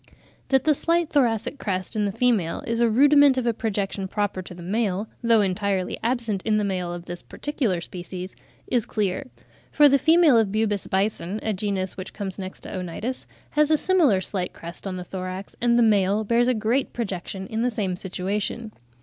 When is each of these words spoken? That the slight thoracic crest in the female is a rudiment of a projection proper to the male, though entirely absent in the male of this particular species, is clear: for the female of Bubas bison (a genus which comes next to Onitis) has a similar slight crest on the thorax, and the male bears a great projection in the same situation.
That 0.47 0.63
the 0.63 0.73
slight 0.73 1.11
thoracic 1.11 1.59
crest 1.59 1.95
in 1.95 2.05
the 2.05 2.11
female 2.11 2.63
is 2.65 2.79
a 2.79 2.89
rudiment 2.89 3.37
of 3.37 3.45
a 3.45 3.53
projection 3.53 4.07
proper 4.07 4.41
to 4.41 4.55
the 4.55 4.63
male, 4.63 5.07
though 5.21 5.41
entirely 5.41 5.99
absent 6.01 6.41
in 6.41 6.57
the 6.57 6.63
male 6.63 6.91
of 6.91 7.05
this 7.05 7.21
particular 7.21 7.79
species, 7.81 8.35
is 8.65 8.87
clear: 8.87 9.27
for 9.69 9.87
the 9.87 9.99
female 9.99 10.39
of 10.39 10.51
Bubas 10.51 10.87
bison 10.87 11.39
(a 11.43 11.53
genus 11.53 11.97
which 11.97 12.13
comes 12.13 12.39
next 12.39 12.61
to 12.61 12.69
Onitis) 12.75 13.27
has 13.51 13.69
a 13.69 13.77
similar 13.77 14.21
slight 14.21 14.53
crest 14.53 14.87
on 14.87 14.97
the 14.97 15.03
thorax, 15.03 15.55
and 15.61 15.77
the 15.77 15.83
male 15.83 16.23
bears 16.23 16.47
a 16.47 16.55
great 16.55 16.93
projection 16.93 17.45
in 17.45 17.61
the 17.61 17.69
same 17.69 17.95
situation. 17.95 18.71